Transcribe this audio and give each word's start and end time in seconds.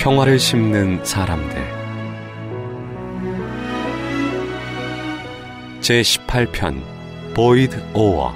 평화를 0.00 0.38
심는 0.38 1.04
사람들 1.04 1.62
제18편 5.82 6.80
보이드 7.34 7.76
오어 7.92 8.34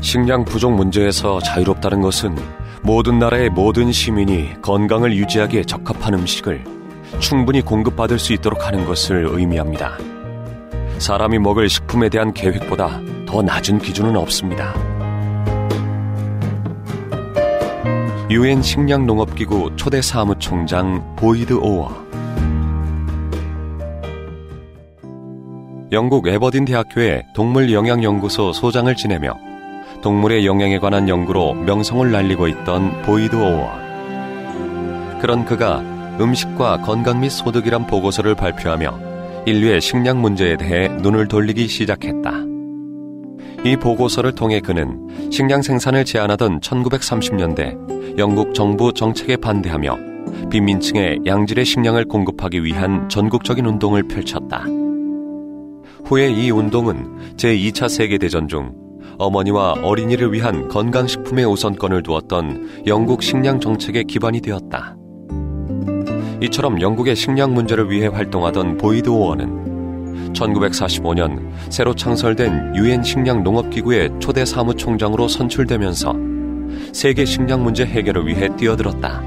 식량 0.00 0.44
부족 0.44 0.74
문제에서 0.74 1.40
자유롭다는 1.40 2.00
것은 2.00 2.36
모든 2.84 3.18
나라의 3.18 3.50
모든 3.50 3.90
시민이 3.90 4.62
건강을 4.62 5.16
유지하기에 5.16 5.64
적합한 5.64 6.14
음식을 6.14 6.62
충분히 7.18 7.62
공급받을 7.62 8.20
수 8.20 8.32
있도록 8.32 8.64
하는 8.64 8.84
것을 8.84 9.26
의미합니다. 9.28 9.98
사람이 10.98 11.40
먹을 11.40 11.68
식품에 11.68 12.10
대한 12.10 12.32
계획보다 12.32 13.00
더 13.34 13.42
낮은 13.42 13.80
기준은 13.80 14.16
없습니다. 14.16 14.72
유엔 18.30 18.62
식량농업기구 18.62 19.74
초대 19.74 20.00
사무총장 20.00 21.16
보이드 21.16 21.52
오어 21.54 21.90
영국 25.90 26.28
에버딘 26.28 26.64
대학교의 26.64 27.26
동물영양연구소 27.34 28.52
소장을 28.52 28.94
지내며 28.94 29.36
동물의 30.00 30.46
영양에 30.46 30.78
관한 30.78 31.08
연구로 31.08 31.54
명성을 31.54 32.08
날리고 32.12 32.46
있던 32.46 33.02
보이드 33.02 33.34
오어 33.34 33.68
그런 35.20 35.44
그가 35.44 35.80
음식과 36.20 36.82
건강 36.82 37.18
및 37.18 37.30
소득이란 37.30 37.88
보고서를 37.88 38.36
발표하며 38.36 39.44
인류의 39.46 39.80
식량 39.80 40.22
문제에 40.22 40.56
대해 40.56 40.86
눈을 40.86 41.26
돌리기 41.26 41.66
시작했다. 41.66 42.53
이 43.64 43.76
보고서를 43.76 44.32
통해 44.32 44.60
그는 44.60 45.30
식량 45.30 45.62
생산을 45.62 46.04
제한하던 46.04 46.60
1930년대 46.60 48.18
영국 48.18 48.52
정부 48.52 48.92
정책에 48.92 49.36
반대하며 49.38 49.96
빈민층에 50.50 51.20
양질의 51.24 51.64
식량을 51.64 52.04
공급하기 52.04 52.62
위한 52.62 53.08
전국적인 53.08 53.64
운동을 53.64 54.02
펼쳤다. 54.02 54.64
후에 56.04 56.30
이 56.30 56.50
운동은 56.50 57.36
제2차 57.36 57.88
세계대전 57.88 58.48
중 58.48 58.74
어머니와 59.16 59.76
어린이를 59.82 60.32
위한 60.34 60.68
건강식품의 60.68 61.46
우선권을 61.46 62.02
두었던 62.02 62.84
영국 62.86 63.22
식량 63.22 63.60
정책의 63.60 64.04
기반이 64.04 64.42
되었다. 64.42 64.94
이처럼 66.42 66.82
영국의 66.82 67.16
식량 67.16 67.54
문제를 67.54 67.90
위해 67.90 68.08
활동하던 68.08 68.76
보이드 68.76 69.08
오어는 69.08 69.73
1945년 70.32 71.50
새로 71.70 71.94
창설된 71.94 72.76
유엔 72.76 73.02
식량 73.02 73.42
농업기구의 73.42 74.10
초대 74.20 74.44
사무총장으로 74.44 75.28
선출되면서 75.28 76.14
세계 76.92 77.24
식량 77.24 77.62
문제 77.62 77.84
해결을 77.84 78.26
위해 78.26 78.48
뛰어들었다. 78.56 79.22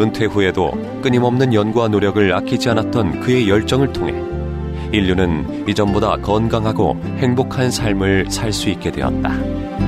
은퇴 0.00 0.26
후에도 0.26 0.72
끊임없는 1.02 1.52
연구와 1.54 1.88
노력을 1.88 2.32
아끼지 2.32 2.70
않았던 2.70 3.20
그의 3.20 3.48
열정을 3.48 3.92
통해 3.92 4.14
인류는 4.92 5.68
이전보다 5.68 6.16
건강하고 6.18 6.96
행복한 7.18 7.70
삶을 7.70 8.30
살 8.30 8.52
수 8.52 8.70
있게 8.70 8.90
되었다. 8.90 9.87